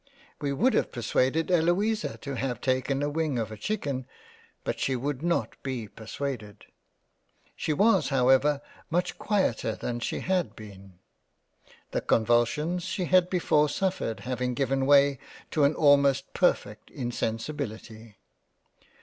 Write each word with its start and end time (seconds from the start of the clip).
We 0.41 0.51
would 0.51 0.73
have 0.73 0.91
persuaded 0.91 1.51
Eloisa 1.51 2.17
to 2.23 2.33
have 2.35 2.59
taken 2.59 3.03
a 3.03 3.09
Wing 3.11 3.37
of 3.37 3.51
a 3.51 3.55
Chicken, 3.55 4.07
but 4.63 4.79
she 4.79 4.95
would 4.95 5.21
not 5.21 5.61
be 5.61 5.87
persuaded. 5.87 6.65
She 7.55 7.71
was 7.71 8.09
however 8.09 8.61
much 8.89 9.19
quieter 9.19 9.75
than 9.75 9.99
she 9.99 10.21
had 10.21 10.55
been; 10.55 10.97
the 11.91 12.01
con 12.01 12.25
vulsions 12.25 12.81
she 12.81 13.05
had 13.05 13.29
before 13.29 13.69
suffered 13.69 14.21
having 14.21 14.55
given 14.55 14.87
way 14.87 15.19
to 15.51 15.65
an 15.65 15.75
almost 15.75 16.33
perfect 16.33 16.89
Insensibility. 16.89 18.17